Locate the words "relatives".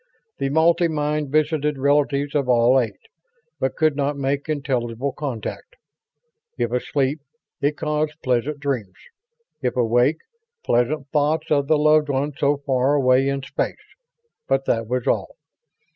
1.77-2.33